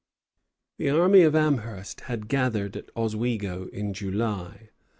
The 0.79 0.89
army 0.89 1.21
of 1.21 1.35
Amherst 1.35 2.01
had 2.09 2.27
gathered 2.27 2.75
at 2.75 2.89
Oswego 2.95 3.67
in 3.67 3.93
July. 3.93 4.71